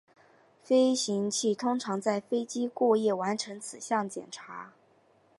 [0.63, 4.73] 飞行器通常在机场过夜完成此项检查。